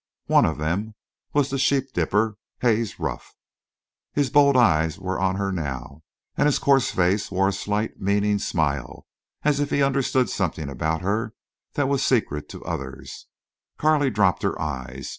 One 0.25 0.45
of 0.47 0.57
them 0.57 0.95
was 1.31 1.51
the 1.51 1.59
sheep 1.59 1.93
dipper, 1.93 2.35
Haze 2.61 2.99
Ruff. 2.99 3.35
His 4.13 4.31
bold 4.31 4.57
eyes 4.57 4.97
were 4.97 5.19
on 5.19 5.35
her 5.35 5.51
now, 5.51 6.01
and 6.35 6.47
his 6.47 6.57
coarse 6.57 6.89
face 6.89 7.29
wore 7.29 7.49
a 7.49 7.53
slight, 7.53 8.01
meaning 8.01 8.39
smile, 8.39 9.05
as 9.43 9.59
if 9.59 9.69
he 9.69 9.83
understood 9.83 10.27
something 10.27 10.69
about 10.69 11.03
her 11.03 11.35
that 11.73 11.87
was 11.87 12.01
a 12.01 12.05
secret 12.05 12.49
to 12.49 12.65
others. 12.65 13.27
Carley 13.77 14.09
dropped 14.09 14.41
her 14.41 14.59
eyes. 14.59 15.09